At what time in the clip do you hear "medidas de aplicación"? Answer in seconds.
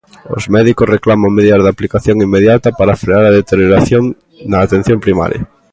1.37-2.17